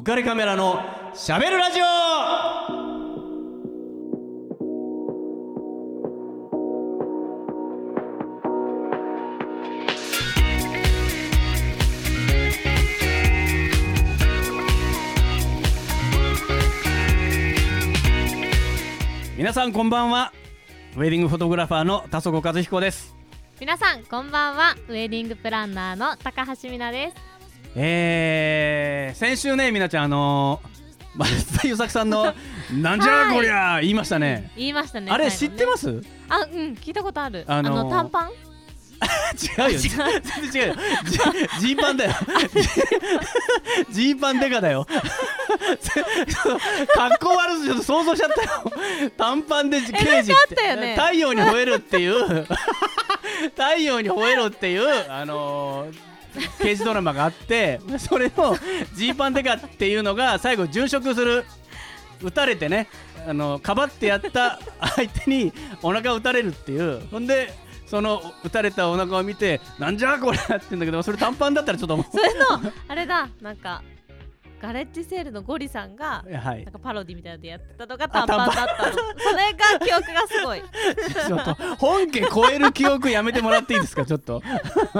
[0.00, 0.80] 浮かれカメラの
[1.12, 1.84] しゃべるラジオ。
[19.36, 20.32] 皆さんこんばんは。
[20.96, 23.14] ウェディングフォトグラファーの田底和彦です。
[23.60, 24.76] 皆さんこんばんは。
[24.88, 27.29] ウェディングプランナーの高橋美奈です。
[27.76, 32.34] えー、先週ねみなちゃんあのー、 松田優作さんの
[32.72, 34.50] 「なんじゃこりゃ」言いましたね。
[34.56, 36.02] 言いましたねあれ知ってます？
[36.28, 37.44] あうん聞いたことある。
[37.46, 38.30] ああの短パン？
[39.60, 39.78] 違うよ。
[39.78, 40.76] 全然違うよ。
[41.58, 42.12] ジジーパンだよ。
[43.90, 44.86] ジーパンデカだよ。
[46.94, 49.10] 格好悪すちょっと想像しちゃったよ。
[49.16, 50.96] 短パンで刑事あったよね。
[50.96, 52.44] 太陽に吠えるっていう。
[53.56, 56.09] 太陽に吠えろっていうあのー
[56.60, 58.56] 刑事ドラマがあってそれの
[58.94, 61.44] ジーパンデカっていうのが最後殉職する。
[62.22, 62.86] 撃たれてね
[63.26, 64.60] あのかばってやった
[64.96, 67.00] 相手にお腹を撃たれるっていう。
[67.10, 67.54] ほんで
[67.86, 72.06] その撃たれたお腹を見てなんじゃこれって言うんだけどそれ短パンだったらちょっと思う。
[72.12, 73.82] それのあれだなんか
[74.60, 76.64] ガレッジセールのゴリさんがはい。
[76.64, 78.92] なんかパロディみたいなのでやってたのが短パンだったの。
[78.92, 79.00] そ
[79.36, 80.62] れが記憶がすごい。
[81.26, 84.04] ちょっと本家超える記憶やめてもらっていいですか？
[84.04, 84.42] ちょっと。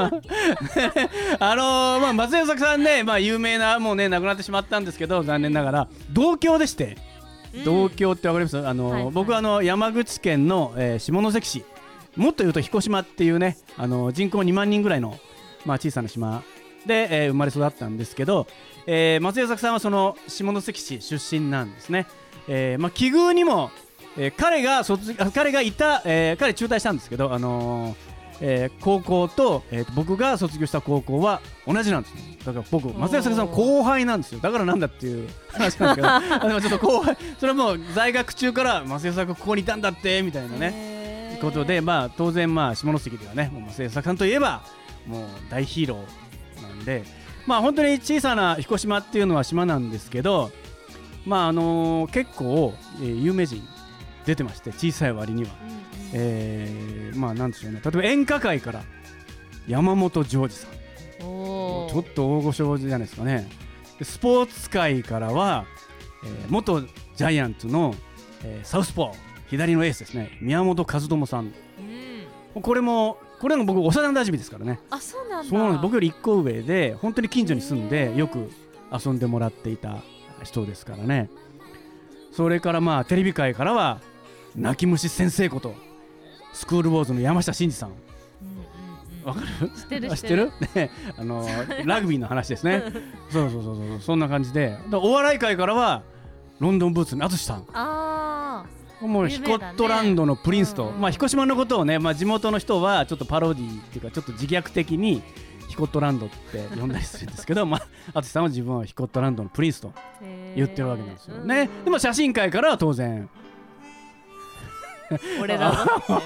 [1.39, 5.89] あのーまあ松江作さんねまあ有名なもうね亡くなってしまったんですけど残念ながら。
[6.11, 6.97] 同郷でして。
[7.55, 7.65] うん。
[7.65, 8.59] 同郷ってわかります？
[8.67, 9.13] あのー、はいはい。
[9.13, 11.65] 僕はあの山口県の、えー下関市。
[12.17, 15.19] もっと言うと彦島っていうねあのー人口2万人ぐらいの、
[15.65, 16.43] まあ、小さな島
[16.87, 18.47] で、えー生まれ育ったんですけど、
[18.93, 22.09] えー松江作さんはその下関市出身なんですね、
[22.49, 23.71] えーまあ、奇遇にも、
[24.19, 27.95] えー彼が卒あ彼がいた、えー彼中退したんですけど、あのー
[28.41, 34.41] えー高校と,、えーと僕が卒業した高校は同じなんですねだから僕松江作さんの後輩なんですよ。
[34.41, 36.09] だからなんだっていう話なんですけど。
[36.11, 44.63] あでもちょっと後輩それはもう在学中から松江作がここにいたんだってみたいなねねことで、まあ、当然、まあ、下関ではね、もう松江作さんといえば、
[45.07, 47.05] もう大ヒーローなんで、
[47.47, 50.51] まあ、本当に小さな彦島っていうのは島なんですけど、
[51.27, 53.63] まああのー結構、えー有名人
[54.27, 55.51] 出てまして、小さい割には。
[55.63, 55.81] うんうん
[56.13, 58.83] えーまあ、なんでしょうね、例えば演歌界から
[59.69, 60.71] 山本譲二さん、
[61.21, 63.49] ちょっと大御所じゃないですかね。
[63.99, 65.67] でスポーツ界からは、
[66.25, 67.95] えー元ジャイアンツの、
[68.45, 69.15] えーサウスポー、
[69.49, 71.45] 左のエースですね、宮本和知さん。
[71.45, 74.81] うんこれもこれも僕幼馴染ですからね。
[74.91, 75.79] あそうなんだ。
[75.83, 78.51] 僕より1個上で本当に近所に住んでよく
[78.93, 79.99] 遊んでもらっていた
[80.43, 81.31] 人ですからね。
[82.33, 84.01] それからまあテレビ界からは
[84.55, 85.75] 泣き虫先生こと
[86.53, 87.93] スクールウォーズの山下真司さん。
[89.25, 89.69] わかる？
[89.71, 90.51] 知ってるあ知ってる？
[90.75, 91.47] ねあの
[91.85, 92.83] ラグビーの話ですね。
[93.31, 94.01] そうそうそうそう。
[94.01, 94.77] そんな感じで。
[94.91, 96.03] だお笑い界からは
[96.59, 97.65] ロンドンブーツの淳さん。
[97.73, 98.30] あ
[99.01, 101.01] もうヒコットランドのプリンスと、うん。
[101.01, 105.23] まあ彦島のことをね、まあ、地元の人はちょっとパロディっていうかちょっと自虐的に
[105.69, 111.45] ヒコットランドって呼んだりするんですけど、 まあ淳さんは自分はヒコットランドのプリンスとー言ってるわけなんですよへー。
[111.45, 111.71] ね。
[111.85, 113.11] でも写真界からは当然。
[113.11, 113.31] うん
[115.41, 115.73] 俺ら
[116.07, 116.17] ちょ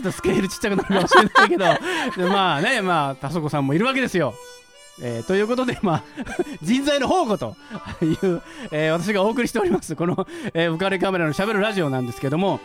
[0.00, 1.64] っとスケールちっちゃくなるかもしれないけど。
[2.24, 4.34] でまあねまあ田底さんもいるわけですよ。
[5.00, 6.02] えーということで、 まあ、
[6.62, 7.56] 人材の宝庫と
[8.02, 12.60] いう、えー私がお送りしておりますこの、えー浮かれカメラのしゃべるラジオなんですけども、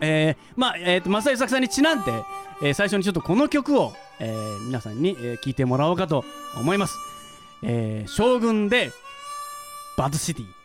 [0.00, 2.12] えーまあえー、と増田作さんにちなんで、
[2.62, 6.24] えー最初にちょっとこの曲を、えー皆さんに、えー聞いてもらおうかと
[6.56, 6.96] 思います。
[7.62, 8.92] えー将軍で
[9.96, 10.61] バズシティ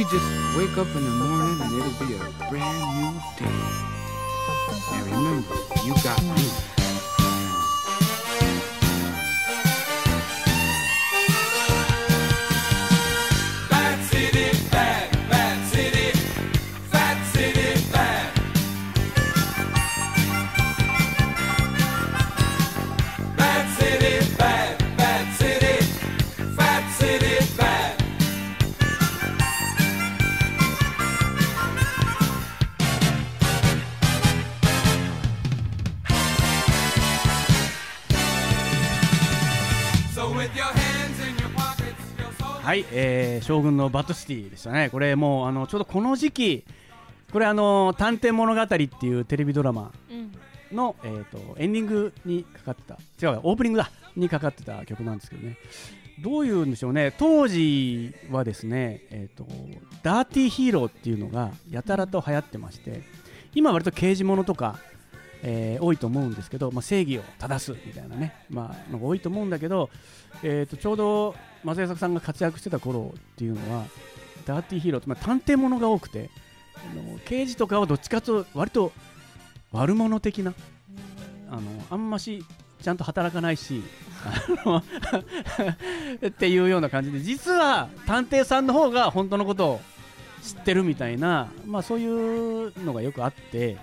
[0.00, 3.52] we just wake up in the morning and it'll be a brand new day.
[4.94, 5.54] And remember,
[5.84, 6.79] you got me.
[42.70, 44.90] はい、えー、将軍のバッドシティでしたね。
[44.90, 46.64] これもうあのちょうどこの時期
[47.32, 50.76] これあの探偵物語っていうテレビドラマうん。
[50.76, 52.94] の、えー、とエンディングにかかってた。
[53.20, 53.90] 違うわオープニングだ。
[54.14, 55.56] にかかってた曲なんですけどね。
[56.22, 57.12] どういうんでしょうね。
[57.18, 59.48] 当時はですね、えー、と
[60.04, 63.02] ダーティーヒーローっていうのがやたらと流行ってまして
[63.52, 64.78] 今割と刑事物とか、
[65.42, 69.90] えー多いと思うんですけど、まあ、正義を正すみたいなね、まあ、のが多いと思うんだけど、
[70.44, 71.34] えー、とちょうど
[71.64, 73.84] 松江作さんが活躍してた頃っていうのは
[74.46, 76.30] ダーティーヒーローって、まあ、探偵ものが多くて
[76.74, 78.92] あの刑事とかはどっちかというと割と
[79.72, 80.54] 悪者的な
[81.50, 82.44] あのあんまし
[82.80, 83.82] ちゃんと働かないし
[86.26, 89.80] っていうような感じで実は探偵さんの方が本当のことを
[90.42, 93.76] 知ってるみたいな、まあ、そういうのがよくあって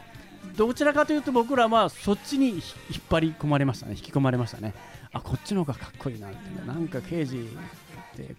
[0.56, 2.62] どちらかというと僕らはそっちに引っ
[3.10, 4.74] 張り込まれましたね引き込まれましたね。
[5.18, 6.74] あこっちの方がかっこいいなみたいな。
[6.74, 8.36] なんか刑事って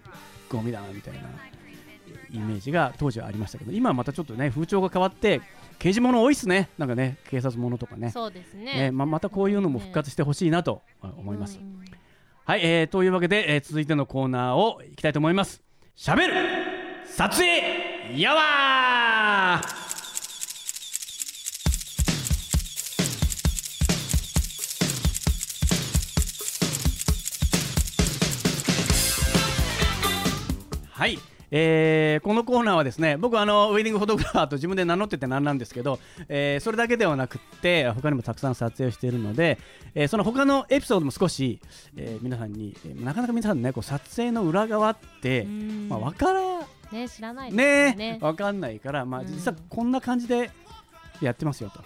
[0.48, 1.20] ゴミだなみたいな。
[2.30, 3.72] イメージが当時はありましたけど。
[3.72, 5.40] 今はまたちょっとね風潮が変わって
[5.78, 6.70] 刑事物多いっすね。
[6.78, 8.10] なんかね警察物とかね。
[8.10, 8.64] そうですね。
[8.64, 11.84] ねままたこういうのも復活してほしいなと思います、うん。
[12.44, 15.62] はい、えー、というわけで、えー続いてのコーナーをいきたいと思います。
[15.94, 16.34] しゃべる
[17.04, 19.60] 撮影やわ
[30.98, 31.16] はい、
[31.52, 39.58] えーこのコーナーはですね僕あのウェディングフォトグラファーと自分で名乗っててなんなんですけど、えーそれだけではなくって他にもたくさん撮影をしているので、
[39.94, 41.60] えーその他のエピソードも少し、
[41.96, 45.88] えー皆さんに、えーなかなか皆さんねこう撮影の裏側って、うん。
[45.88, 46.40] まあ、分から
[46.90, 48.18] ね知らないねよね。
[48.20, 49.28] 分かんないから、まあ、うん。
[49.28, 50.50] 実はこんな感じで
[51.20, 51.80] やってますよと。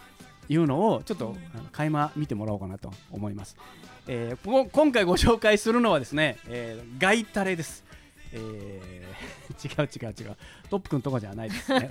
[0.49, 1.35] いうのをちょっと、うん。
[1.55, 3.59] あの垣間見てもらおうかなと思います、
[4.09, 7.85] え今回ご紹介するのはですね、えーガイタレです
[8.33, 9.03] えー
[9.63, 10.37] 違う違う違う。
[10.71, 11.89] トップくんとかじゃないですね。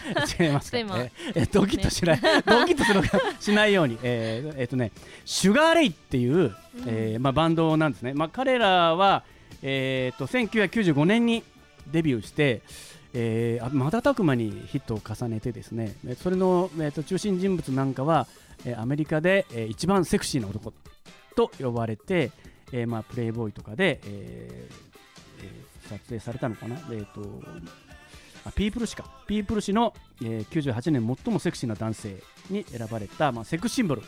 [0.40, 3.02] 違いますか、ちょっと今えーえードキッとしない、ドキッとする
[3.38, 3.98] しないように。
[4.02, 4.90] えーえーとね
[5.24, 6.54] シュガーレイっていう、
[6.86, 9.24] えーまあ、バンドなんですね、まあ、彼らは、
[9.62, 11.42] えー、と1995年に
[11.90, 12.62] デビューして、
[13.12, 15.94] えーあ瞬く間にヒットを重ねてですね。
[16.06, 18.26] えーそれの、えー、と中心人物なんかは、
[18.64, 20.72] えーアメリカで、えー一番セクシーな男
[21.36, 22.30] と呼ばれて、
[22.72, 27.42] えーまあ、プレイボーイとかで、えーえー撮影されたのかな、えー、と
[28.44, 34.02] あピープル氏かピープル氏の、えー98年最もセクシーな男性に選ばれた、まあ、セクシンボル。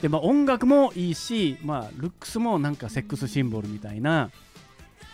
[0.00, 4.30] で、まあ、音楽もいいし、まあ、ルックスもなんかセックスシンボルみたいな、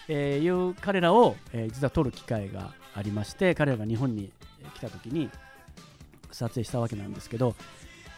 [0.09, 4.31] えーいう彼らを、えー実は撮る機会がありまして彼らが日本に
[4.75, 5.31] 来た時に
[6.31, 7.57] 撮影したわけなんですけど、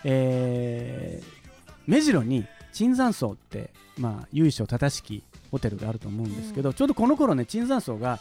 [0.04, 1.38] えー
[1.86, 8.20] 目白に椿山荘って、まあ、由緒正しきホテルがあると思うんですけど、ちょうどこの頃ね椿山荘が、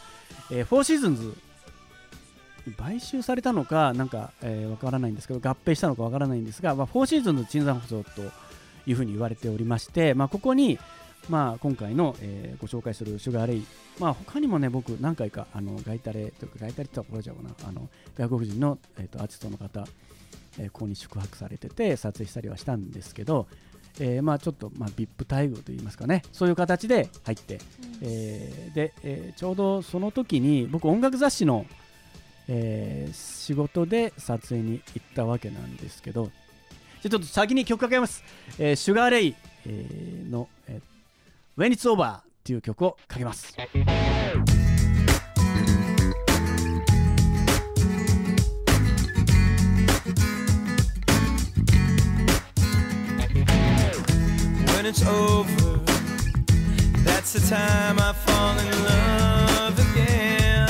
[0.50, 1.34] えーフォーシーズンズ
[2.76, 8.22] 買収されたのかなんか、えーわからないんですけど合併したのかわからないんですが、まあ、フォーシーズンズ椿山荘と
[8.86, 10.78] いうふうに言われておりまして、まあ、ここに、
[11.28, 13.66] まあ、今回の、えーご紹介するシュガーレイ、
[14.00, 19.86] まあ、他にもね僕何回かあのガイタレというかガイタレって言ったら怒られちゃうかなあの外国人の、えー、とアーティストの方、
[20.58, 23.46] えーここに宿泊されてて撮影したりはしたんですけど、
[24.00, 26.22] えーまあ、ちょっと、まあ、VIP 待遇といいますかね。
[26.32, 27.60] そういう形で入って、
[28.02, 31.66] えーで、えーちょうどその時に僕音楽雑誌の、
[32.48, 36.30] えー仕事で撮影に行ったわけなんですけど。
[37.00, 38.24] じゃあちょっと先に曲かけます、
[38.58, 39.34] えーシュガーレイ、
[39.66, 43.56] えーの、えー、When It's Over っていう曲をかけます。
[54.88, 55.78] It's over.
[57.04, 60.68] That's the time I fall in love again.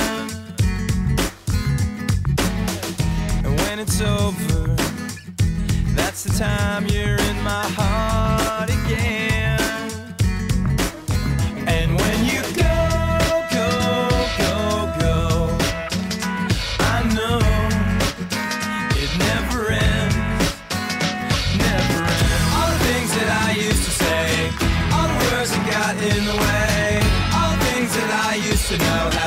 [3.45, 4.75] And when it's over,
[5.95, 9.28] that's the time you're in my heart again.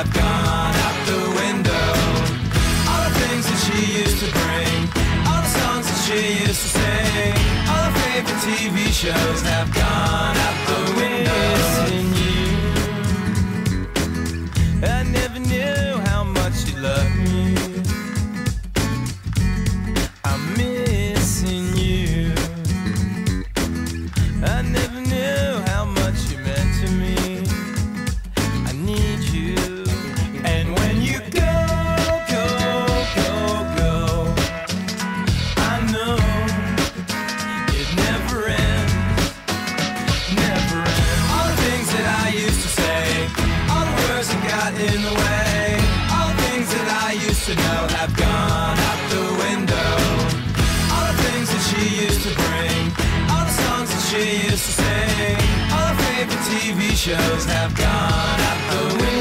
[0.02, 1.86] Have gone out the window.
[2.90, 4.78] All the things that she used to bring,
[5.28, 7.34] all the songs that she used to sing,
[7.70, 10.61] all her favorite TV shows have gone out
[56.72, 59.11] TV shows have gone out the window.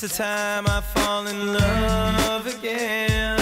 [0.00, 3.38] That's the time I fall in love again.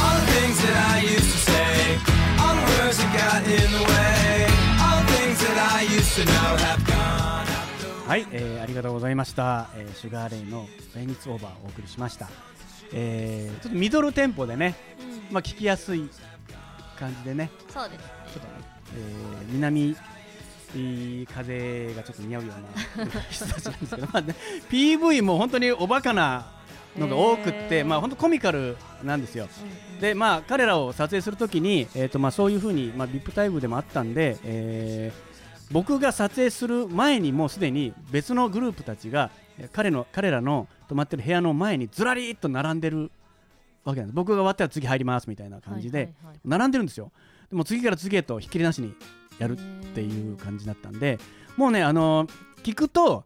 [0.00, 1.98] All the things that I used to say,
[2.38, 4.46] all the words that got in the way,
[4.78, 12.28] all the things that I used to know have gone out the はい、えーありがとうございました、えーシュガーレイの「ベニッツオーバー」をお送りしました、
[12.92, 16.08] えーちょっとミドルテンポでね、うんまあ、聞きやすい
[16.96, 18.54] 感じでねそうですねちょっとね、
[18.94, 19.96] えー南
[20.74, 22.52] えー風がちょっと似合うよ
[22.96, 24.34] うな人たちなんですけど、まあね、
[24.70, 26.46] PV も本当におバカな
[26.98, 29.48] のが多くって、まあ本当コミカルなんですよ。
[30.00, 35.26] でまあ彼らを撮影するときに、えーとまあ、そういうふうに、まあ、VIP タイムでもあったんで、えー
[35.72, 43.10] 僕が撮影する前にもうすでに別のグループたちがえー彼の彼らの泊まってる部屋の前にずらりっと並んでる
[43.84, 44.14] わけなんです。
[44.14, 46.12] 僕が終わったら次入りますみたいな感じで、
[46.44, 47.10] 並んでるんですよ。
[47.50, 48.94] でも次から次へとひっきりなしに
[49.38, 49.60] やるっ
[49.94, 51.18] ていう感じだったんで
[51.56, 52.26] もうねあの
[52.62, 53.24] 聞くと,、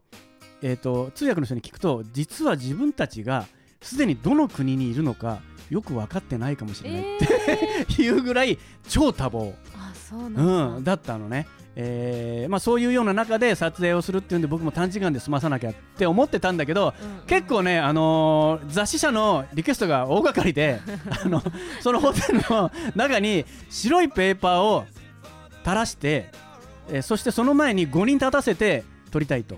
[0.61, 3.45] えー、と通訳の人に聞くと実は自分たちが
[3.81, 17.25] すでにどの国にいるのかよく分かってないかもしれないえっていうぐらい超多忙、ー、あそうなんだ、うん、だったのね、えーまあ、そういうような中で撮影をするっていうんで僕も短時間で済まさなきゃって思ってたんだけどうんうん。
[17.25, 20.81] 結構ね、あのー雑誌社のリクエストが大掛かりで
[21.23, 21.41] あの
[21.79, 24.85] そのホテルの中に白いペーパーを
[25.63, 26.29] 垂らして、
[26.89, 29.55] えーそしてその前に5人立たせて撮りたいと、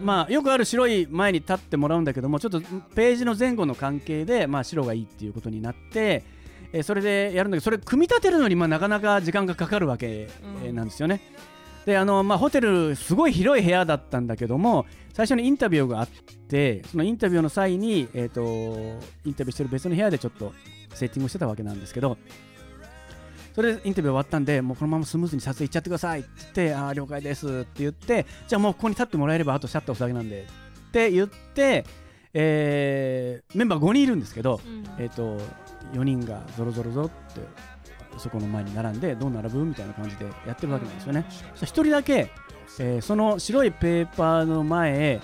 [0.00, 0.06] うん。
[0.06, 2.60] まあ、よくある白い前に立ってもらうんだけどもちょっと
[2.94, 6.24] ページの前後の関係で、まあ、白がいいっていうことになって、
[6.72, 10.28] えーそれでやるんだけどそれ組み立てるのにまあなかなか時間がかかるわけ、
[10.72, 11.20] なんですよね。
[11.86, 16.08] であのまあ、ホテルすごい広い部屋だったんだけども最初にインタビューがあっ
[16.48, 20.52] てそのインタビューの際に、えー、とインタビューしてる別の部屋でちょっと
[20.92, 22.18] セッティングしてたわけなんですけど
[23.56, 30.42] それでインタビュー終わったんでもうこのままスムーズに撮影行っちゃってくださいって言ってあー了解ですって言ってじゃあもうここに立ってもらえればあとシャッター押すだけなんで。
[30.42, 31.84] って言って、
[32.34, 34.84] えーメンバー5人いるんですけど、うん。
[34.98, 35.38] えー、と
[35.94, 37.40] 4人がゾロゾロゾロって
[38.18, 41.26] そこの前に並んでどう並ぶみたいな感じでやってるわけなんですよね。
[41.54, 42.30] そしたら1人だけ、
[42.78, 45.20] えーその白いペーパーの前、え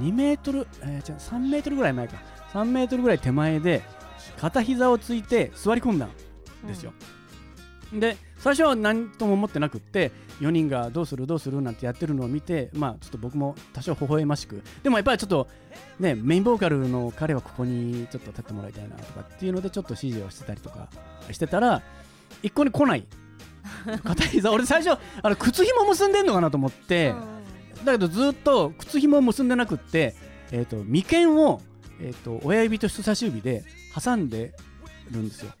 [0.00, 2.16] ー2メートル、えー違う3メートルぐらい前か。
[2.52, 3.82] 3メートルぐらい手前で
[4.36, 6.10] 片膝をついて座り込んだん
[6.66, 6.92] ですよ。
[7.92, 15.48] で最初は何とも思ってなくって4人がどうするどうするなんてやってるのを見てまあちょっと僕も多少微笑ましくでもやっぱりちょっと
[15.98, 20.88] ねメインボーカルの彼はここにちょっと立ってもらいたいなとかっていうのでちょっと指示をしてたりとか
[21.30, 21.82] してたら
[22.42, 23.06] 一向に来ない。
[24.04, 27.14] 片膝俺最初あの靴紐結んでんのかなと思って、
[27.84, 30.14] だけどずっと靴紐を結んでなくって、
[30.50, 31.60] えー、と眉間を、
[32.00, 34.54] えー、と親指と人差し指で挟んで
[35.10, 35.52] るんですよ。
[35.54, 35.59] うん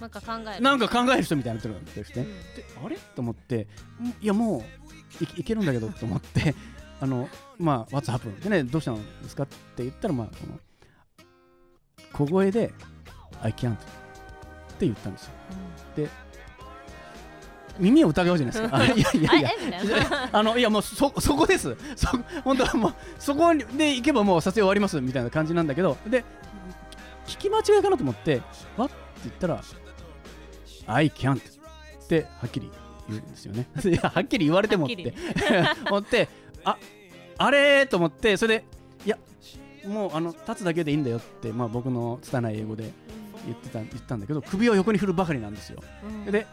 [0.00, 0.60] なんか考える。
[0.62, 2.26] なんか考える人みたいになってるんですね、うん。
[2.26, 2.96] であれ？
[3.16, 3.66] と思って。
[4.00, 4.58] んいやも
[5.20, 6.54] ういいけるんだけどと思って。
[7.00, 7.28] あの
[7.58, 10.58] まあ「What's happened?」でねどうしたんですかって言ったらまあこの
[12.12, 12.72] 小声で
[13.40, 13.84] 「I can't」って
[14.80, 15.32] 言ったんですよ。
[17.78, 18.76] 耳を疑うじゃないですか？
[18.76, 19.50] あ いやいやいや。
[20.32, 21.76] あのいやもうそそこです。
[21.94, 22.08] そ
[22.42, 25.96] 本当はもうそこで行けばもう撮影終わりますみたいな感じなんだけど。
[26.08, 26.24] で
[27.28, 28.42] 聞き間違いかなと思って
[28.76, 29.62] 「わっ?」って言ったら
[30.88, 32.70] 「I can't」ってはっきり
[33.08, 33.68] 言うんですよね。
[33.84, 35.14] いやはっきり言われてもって。
[35.88, 36.28] 思って
[36.64, 36.76] あ
[37.38, 37.86] あれ？
[37.86, 38.64] と思ってそれで
[39.06, 39.18] いや
[39.86, 42.90] もうあの立つだけでいいんだよって、まあ、僕の拙い英語で
[43.46, 45.82] 言ってた言ったんだけど首を横に振るばかりなんですよ。
[46.26, 46.32] うん。
[46.32, 46.46] で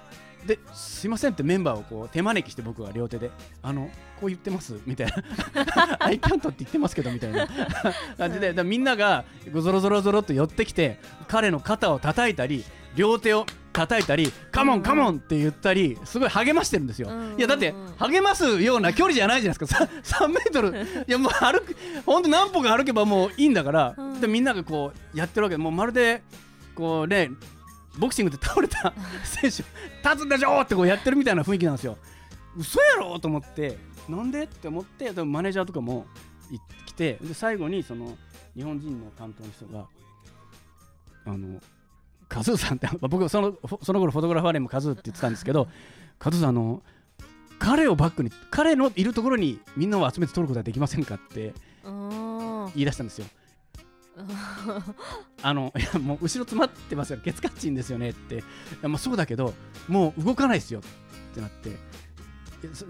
[0.46, 3.32] ですいませんってメンバーをこう手招きして僕は両手で
[3.64, 3.90] あの
[4.20, 4.80] こう言ってます？
[4.86, 7.48] みたいな「アイキャントって言ってますけど」みたいな。
[8.16, 12.64] 感じでみんながゾロゾロゾロっと寄ってきて彼の肩を叩いたり
[12.96, 17.10] 両手を叩いたり「カモンカモン!」って言ったりすごい励ましてるんですよ。
[17.10, 17.38] うん。
[17.38, 19.88] いやだって励ますような距離じゃないじゃないですか。
[20.04, 20.70] さ3メートル。
[21.08, 23.94] いやもう歩くほんと何歩か歩けばもういいんだから。
[23.98, 24.22] うん。
[24.22, 25.56] でみんながこうやってるわけ。
[25.56, 26.24] でもうまるで
[26.74, 27.32] こうね
[27.98, 29.64] ボクシングで倒れた選手立
[30.24, 31.98] つんでしょってこうやってるみたいな雰囲気なんですよ。
[32.58, 33.78] 嘘やろと思って
[34.08, 34.44] なんで？
[34.44, 36.06] って思ってでもマネージャーとかも
[36.52, 38.18] い来てで最後にその
[38.56, 39.86] 日本人の担当の人が
[41.26, 41.60] あの
[42.28, 45.68] カズーさんって 僕そのその頃フォトグラファーネームカズーって言ってたんですけど
[46.20, 46.84] カズーさんあの
[47.60, 51.54] 彼をバックに彼のいるところにみんなを集めて撮ることはできませんかって
[51.84, 53.26] うん言い出したんですよ。
[55.42, 57.20] あのいやもう後ろ詰まってますよ。
[57.24, 58.36] ケツカッチンですよねって。
[58.36, 58.38] い
[58.82, 59.54] やまあそうだけど
[59.88, 61.72] もう動かないですよってなって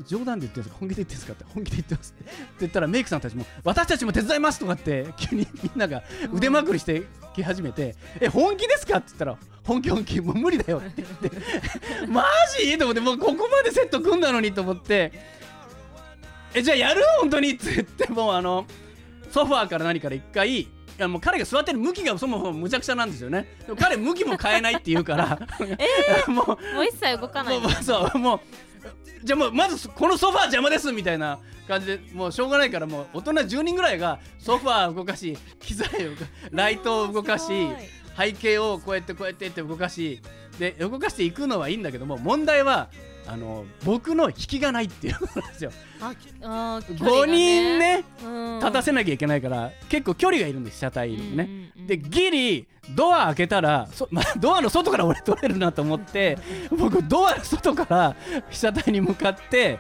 [0.08, 0.70] 冗談で言ってるんです。
[0.70, 1.25] か本気で言ってるんです。
[1.27, 2.15] かって本気で言ってます。
[2.20, 6.03] って言ったらメイクさんたちも私たちも手伝いますとかって急にみんなが
[6.34, 7.03] 腕まくりして
[7.36, 12.08] き始めて、え本気ですかって言ったら本気本気もう無理だよって言って。
[12.08, 12.23] マ
[12.58, 12.78] ジ？
[12.78, 15.12] と思ってもうここまでセット組んだのにと思って。
[16.54, 17.02] えじゃあやる？
[17.19, 17.52] 本当に？
[17.52, 18.65] って言ってもうあの
[19.30, 23.58] ソファーから何から一回いやもう彼が座ってる向きがそもそもむちゃくちゃなんですよね。
[23.78, 25.39] 彼向きも変えないって言うから、
[26.32, 28.39] もうもう一切動かないもうもうそうもう
[29.24, 36.12] じゃあもうまずこのソファー邪魔ですみたいな感じでもうしょうがないからもう大人10人ぐらいがソファー動かし機材を
[36.52, 37.48] ライトを動かし
[38.17, 40.21] 背景をこうやってこうやってって動かし
[40.60, 42.89] で動かしていくのはいいんだけども問題は
[43.28, 45.72] あの僕の引きがないっていうことなんですよ。
[46.00, 48.60] ああー距離5が人ねうん。
[48.60, 51.88] 立たせなきゃいけないから結構距離がいるんです車体にね、うんうんうん。
[51.88, 56.38] でギリドア開けたらそ、 まあ、ドアの外から俺撮れるなと思って
[56.78, 58.16] 僕ドアの外から
[58.50, 59.80] 被写体に向かって、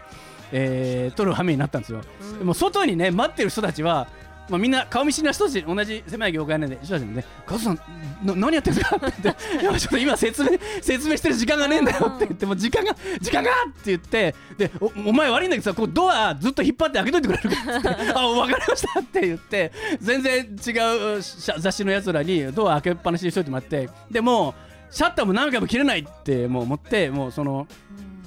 [0.51, 2.39] えー撮る羽目になったんですよ、うん。
[2.39, 4.07] でも外にね待ってる人たちは、
[4.49, 7.79] まあ、みんな顔見知りな人たち同じ狭い業界なんで人たちもね「カズさん
[8.23, 10.49] な何やってるんですか?」って言って「いやちょっと今説明
[10.81, 24.51] 説明してる時間がねえんだよ」って言って「もう時間が時間が!」って言ってでお「お前悪いんだけどさこうドアずっと引っ張って開けといてくれるか?」って「あ分かりました」って言って全然違うし雑誌のやつらにドア開けっぱなしにしといてもらってでも
[24.91, 27.67] うシャッターも何回も切れないってもう思ってもうその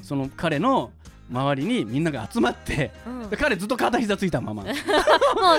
[0.02, 0.90] その彼の
[1.30, 3.30] 周りにみんなが集まってうん。
[3.30, 4.62] で彼ずっと片膝ついたまま。
[4.64, 4.74] もう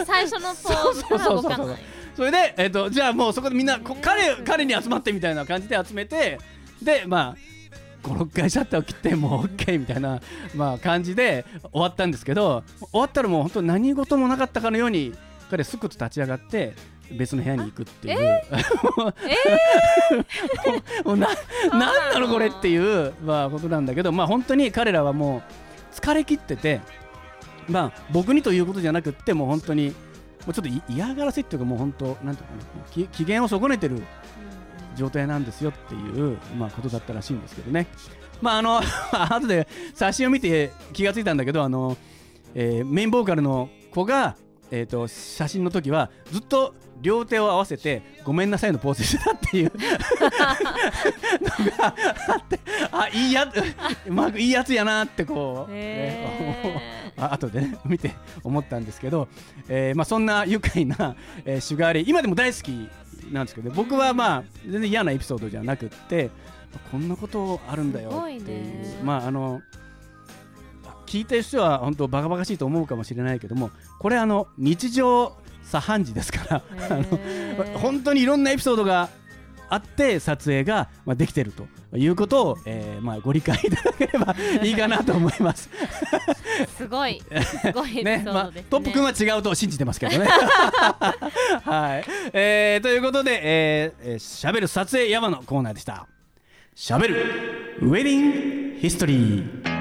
[0.06, 1.78] 最初のポーズから動かない。
[2.16, 6.38] それで、えっとじゃあもうそこでみんなこ彼彼に集まってみたいな感じで集めて
[6.82, 7.60] でまあ
[8.04, 10.22] 56回シャッターを切ってもう OK みたいな、
[10.56, 15.14] まあ、感じで終わったんですけど終わったらもう本当何事もなかったかのように
[15.50, 16.74] 彼すくっと立ち上がって
[17.12, 18.42] 別の部屋に行くっていう、
[21.06, 21.28] もうな
[21.72, 26.82] なんなのこれっていう、まあ、ことなんだけどまあ本当に彼らはもう疲れ切ってて
[27.68, 29.94] まあ僕にということじゃなくってもう本当にも
[30.50, 34.02] うちょっとい嫌がらせっていうかもう本当なんていうのか機嫌を損ねてる
[34.96, 37.88] 状態なんですよっていう、まあ、ことだったらしいんですけどね。
[38.42, 41.98] まああの 後で写真を見て気がついたんだけどあの、
[42.56, 44.36] えーメインボーカルの子が、
[44.72, 49.72] えー、と写真の時はずっと両手を合わせてごめんなさいのポーズしてたっていう。
[49.72, 49.78] の
[51.78, 51.94] があ
[52.38, 52.60] って
[52.92, 53.52] あいいや
[54.08, 58.12] うまくいいやつやなってこう、へあ後で、ね、見て
[58.44, 59.28] 思ったんですけど、
[59.68, 62.06] えーまあ、そんな愉快な、えーシュガーレイ。
[62.08, 62.90] 今でも大好き
[63.32, 66.30] なんですけど僕はまあ全然嫌なエピソードじゃなくって
[66.92, 68.40] こんなことあるんだよっていう。
[68.40, 69.00] いね。
[69.04, 69.62] まああの
[71.10, 75.36] 聞いてる人は本当バカバカしいと思うかもしれないけどもこれあの日常
[75.70, 79.10] 茶飯事ですからあのー本当にいろんなエピソードが
[79.72, 81.68] あって撮影が、まあ、できてると
[81.98, 85.70] いうことを、えーまあ、ご理解いただければいいかなと思います。
[86.76, 87.22] すごい
[87.62, 90.26] すごいねーまあトップ君は違うと信じてますけどね。
[91.66, 96.08] はい、えーということで、えーえー、しゃべる撮影山のコーナーでした。
[96.74, 99.79] しゃべるウェディングヒストリー。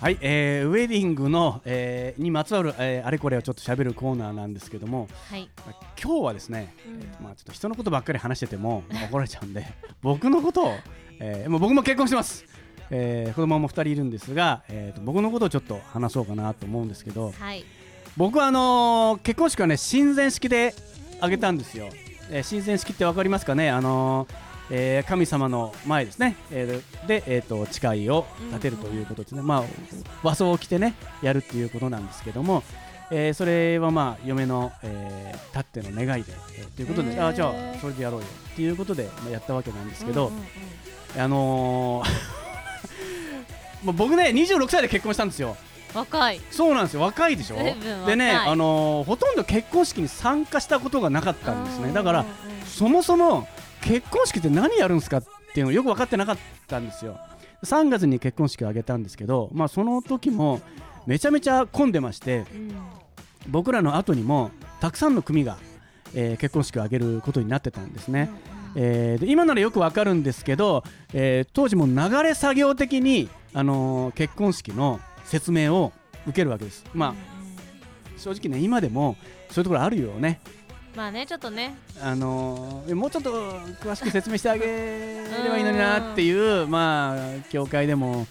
[0.00, 5.48] はい、えーウェディングの、えーにまつわる、えーあれこれをちょっとしゃべるコーナーなんですけども、はい、
[6.02, 6.90] 今日はですね、う
[7.22, 7.24] ん。
[7.24, 9.66] まあちょっと人のことばっかり話してても怒られちゃうんで
[10.02, 10.74] 僕のことを、
[11.20, 12.44] えーもう僕も結婚してます、
[12.90, 17.64] えー子供も2人いるんですが、えーと僕のことをちょっと話そうかなと思うんですけどはい。
[18.16, 20.74] 僕はあのー結婚式はね親善式で
[21.18, 21.88] 挙げたんですよ、
[22.30, 23.70] えー親善式って分かりますかね？
[23.70, 29.64] あのーえー神様の前ですね、えーで、えー、と誓いを立てるということですね、まあ
[30.22, 32.62] 和装を着てねやるっていうことなんですけども、
[33.10, 37.26] えーそれはまあ嫁の、えー、たっての願いで、えーということで、へー。
[37.26, 41.20] あじゃあそれでやろうよっていうことで、まあ、やったわけなんですけど、うんうんうん。
[41.20, 42.10] あのー
[43.94, 45.56] 僕ね26歳で結婚したんですよ。
[45.94, 46.40] 若い。
[46.52, 47.00] そうなんですよ。
[47.00, 47.56] 若いでしょ？
[48.06, 51.92] でね、あのーほとんど結婚式に参加したことがなかったんですね。
[51.92, 52.66] だからうんうんうん。
[52.66, 53.48] そもそも
[53.82, 57.18] 結婚式って何やるんですかっていうのをよく分かってなかったんですよ。
[57.64, 60.60] 3月に結婚式を挙げたんですけど、まあ、その時も
[61.06, 62.74] めちゃめちゃ混んでましてうん
[63.48, 65.56] 僕らの後にもたくさんの組が、
[66.14, 68.30] えー結婚式を挙げることになってたんですね、
[68.76, 75.92] えーで今ならよくわかるんですけど、えー当時も流れ作業的に、あのー結婚式の説明を
[76.26, 76.84] 受けるわけです。
[76.94, 77.14] まあ
[78.18, 79.16] 正直ね今でも
[79.50, 80.40] そういうところあるよね
[80.96, 81.74] まあねちょっとね。
[82.02, 83.30] あのーもうちょっと
[83.82, 87.16] 詳しく説明してあげればいいのになっていうまあ
[87.50, 88.26] 教会でも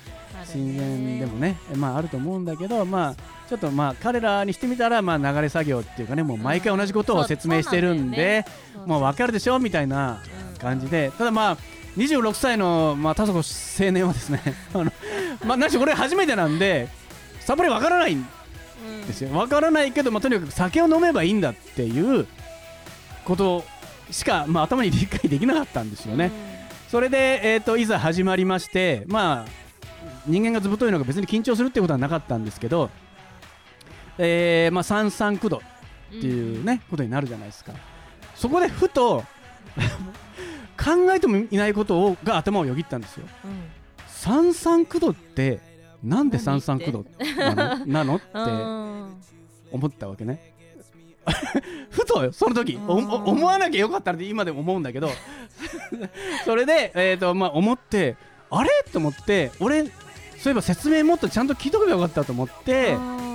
[0.46, 3.16] 親善でもねまああると思うんだけどまあ
[3.48, 8.46] ちょっとまあ彼らにしてみたらまあ流れ作業っていうかねもう毎回同じことを説明してるんで
[8.86, 10.22] もう分かるでしょみたいな
[10.54, 11.58] うん感じでただまあ
[11.98, 14.42] 26歳のまあ田底青年はですね
[14.74, 14.92] あの
[15.46, 16.90] まあ何しろこれ初めてなんで
[17.40, 18.26] さっぱり分からないん
[19.08, 19.30] ですよ。
[19.30, 22.28] 分からないけど、まあ、とにかく酒を飲めばいいんだっていう
[23.30, 23.64] こと
[24.12, 26.32] しか、まあ、頭に理解できなかったんですよね。
[26.90, 29.46] それで、えー、といざ始まりまして、まあ、
[30.26, 32.90] 人間がずぶといのが別に緊張するってことはなかったんですけど、
[34.18, 35.62] えーまあ、三三九度っ
[36.10, 37.74] ていうね、ことになるじゃないですか。
[38.34, 39.24] そこでふと
[40.76, 43.28] 考えてもいないことをが頭をよぎったんですよ。
[43.46, 43.58] うんうん
[44.08, 45.62] 三三九度って
[46.04, 47.06] なんで三三九度
[47.38, 47.86] なの？
[47.88, 48.16] なの？
[48.18, 49.22] ってうん
[49.72, 50.54] 思ったわけね。
[51.90, 55.12] ふとよその時思わなきゃよかったって今でも思うんだけど
[56.46, 58.16] それで、えーとまあ、思って
[58.50, 58.70] あれ？
[58.92, 59.90] と思って俺そ
[60.46, 63.30] ういえば説明もっとちゃんと聞いとけばよかったと思ってうん。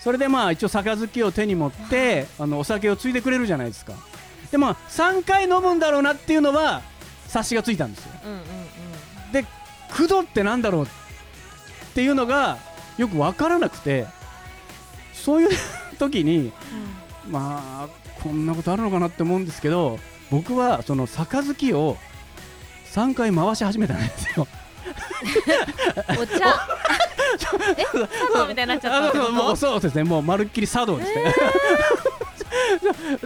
[0.00, 3.94] それでまあ一応杯を手に持ってあのお酒をついでくれるじゃないですか。
[4.50, 6.82] でまあ3回飲むんだろうなっていうのは
[7.26, 8.12] 察しがついたんですよ。
[8.26, 8.42] うんうん
[9.32, 9.46] で
[9.96, 10.86] 九度ってなんだろうっ
[11.94, 12.58] ていうのが
[12.98, 14.06] よく分からなくて
[15.12, 15.48] そういう
[15.98, 16.52] 時に
[17.28, 17.88] まあ
[18.22, 19.98] こんなことあるのかなって思うんですけど
[20.30, 21.96] 僕はその杯を
[22.92, 24.46] 3回回し始めたんですよ。
[24.50, 24.64] うん
[26.22, 26.34] お茶？
[26.36, 27.38] え？
[27.38, 31.34] 茶道みたいになっちゃったもうそうですねもうまるっきり茶道ですね。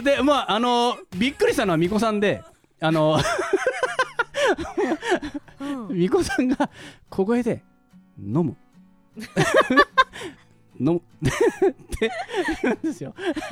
[0.15, 2.43] でまああのびっくりしたのは巫女さんで
[2.79, 3.19] あの
[5.59, 6.69] うん巫女さんが
[7.09, 7.61] 小声で
[8.17, 8.55] 飲む。
[10.79, 12.11] 飲む って
[12.63, 13.13] 言うんですよ。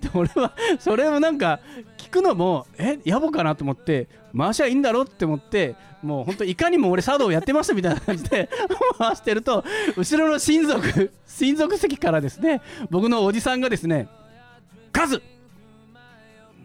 [0.00, 1.60] で俺はそれをなんか
[1.98, 8.48] 聞くのもえ野暮かなと思って回しゃいいんだろって思ってもう本当いかにも俺茶道をやってましたみたいな感じで
[8.98, 9.64] 回してると
[9.96, 14.08] 後ろの親族親族席からですね僕のおじさんがですね
[14.92, 15.22] 「カズ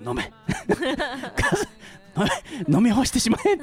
[0.06, 0.32] 飲め
[1.36, 1.68] カズ
[2.70, 3.58] 飲み干してしまえ」 っ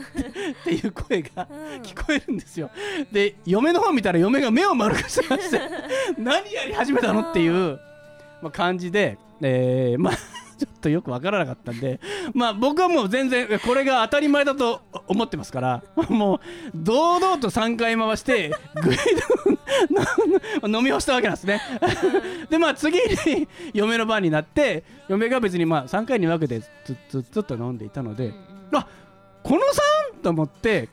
[0.65, 1.47] ていう声が
[1.83, 2.71] 聞こえるんですよ。
[3.11, 5.61] で嫁の方見たら嫁が目を丸くしてまして
[6.19, 7.79] 何やり始めたのっていう、
[8.43, 10.15] まあ、感じで、えーまあ
[10.63, 11.99] ちょっとよくわからなかったんで、
[12.35, 16.41] まあ、僕はもう全然これが当たり前だと思ってますからもう
[16.75, 18.97] 堂々と3回回してグイ
[20.61, 21.61] ド飲み干したわけなんですね。
[22.49, 26.61] でまあ次に嫁の番になって嫁が別にまあ3回に分けて
[27.09, 28.33] ずっとと飲んでいたので、
[28.73, 28.87] あ
[29.43, 29.61] この
[30.15, 30.89] 3と思って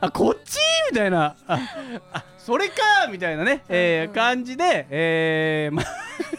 [0.00, 0.58] あこっち？
[0.92, 1.34] みたいな。
[1.48, 1.58] あ
[2.12, 5.86] あそれかみたいなね、えー感じで、えーまあ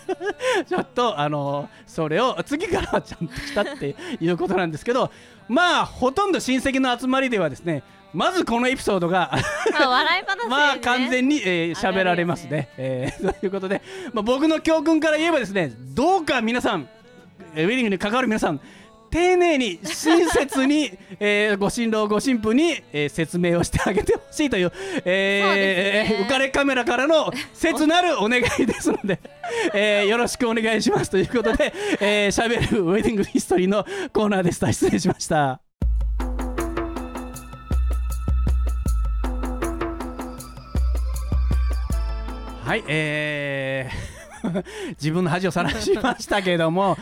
[0.68, 5.10] ちょっとあのそれを次からはちゃんとしたっていうことなんですけど
[5.48, 7.82] まあほとんど親戚の集まりではですね
[8.14, 9.32] まずこのエピソードが
[10.50, 12.68] まあ完全にえー喋られますね。
[12.78, 16.90] えーということで、まあ、僕の教訓から言えばですねどうか皆さん
[17.56, 18.60] えーウェディングに関わる皆さん
[19.12, 24.72] 丁寧に親切に、 えーご新郎ご新婦に、えー説明をしてあげてほしいという、
[25.04, 29.20] えーね浮かれカメラからの切なるお願いですので、
[29.76, 35.60] えーよろしくお願いしますということで「えー、しゃべるウェディングヒストリー」のコーナーでした失礼しました。
[42.64, 44.64] はい、えー、
[44.98, 46.98] 自分の恥をさらしましたけども、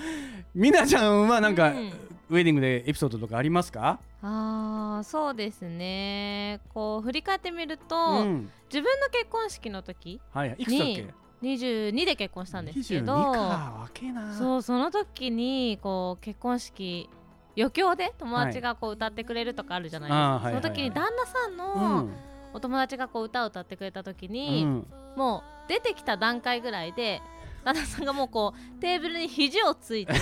[0.53, 1.91] みなちゃんはなんか、うん。
[2.29, 3.99] ウェディングでエピソードとかありますか？
[4.21, 6.59] あーそうですね。
[6.73, 10.65] こう振り返ってみると、うん、自分の結婚式の時はい、い。
[10.65, 11.07] くつだっけ
[11.41, 14.38] ？22で結婚したんですけ22ど。
[14.38, 17.09] そうその時にこう結婚式
[17.57, 22.13] 余興で友達がこう歌ってくれるとかあるじゃないですか、はいその時に旦那さんうのん、
[22.53, 24.85] お友達がこう歌を歌ってくれた時うに、ん、
[25.15, 27.21] もう出てきた段階ぐらいで
[27.63, 30.13] 旦那さんがもうこうテーブルに肘をついて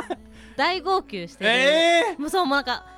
[0.56, 1.54] 大号泣してる、え
[2.12, 2.96] えもうそうもうなんか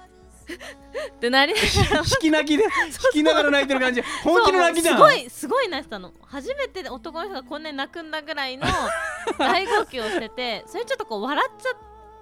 [0.49, 2.03] ってなりながら。
[2.03, 2.71] ー、 引き泣きで、引
[3.13, 4.03] きながら泣いてる感じ。
[4.23, 4.97] 本気の泣きじゃん。
[4.97, 6.13] すごいすごい泣いてたの。
[6.27, 8.67] 初めて男の人がこんなに泣くんだぐらいの
[9.39, 11.75] 大号泣をしててそれちょっとこう笑っちゃっ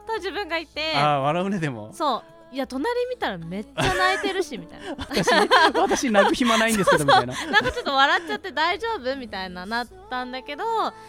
[0.07, 0.93] た自分がいて。
[0.97, 1.93] あー、笑うねでも。
[1.93, 5.31] そういや隣見たらめっちゃ泣いてるしみたいな 私、
[5.75, 7.35] 私泣く暇ないんですけどみたいな。
[7.47, 10.65] なんかちょっと笑っちゃって大丈夫みたいななったんだけど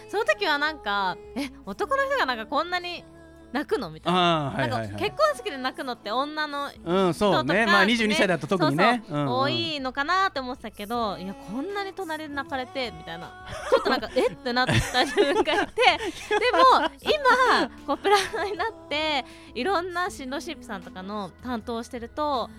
[0.10, 3.04] その時はなんかえ男の人がなんかこんなに
[3.52, 4.52] 泣くのみたいな。
[4.58, 7.54] なんか結婚式で泣くのって女のうん、そうね。
[7.54, 9.04] 人とかまあ22歳だと特にね。
[9.10, 14.36] 多いのかなって思ってたけどいやこんなに隣で泣かれてみたいな ちょっとなんかえっ？
[14.36, 22.50] てなった自分がいて でも今こうプラになっていろんな新郎新婦さんとかの担当をしてると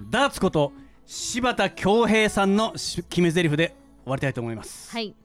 [0.09, 0.73] ダーツこと
[1.05, 4.91] 柴田恭平さんのし決め台詞で終わりたいと思います。
[4.91, 5.15] はい。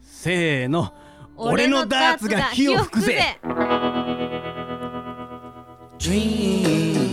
[0.00, 0.92] せーの。
[1.36, 3.38] 俺のダーツが火を吹くぜ。
[5.98, 7.05] Dream,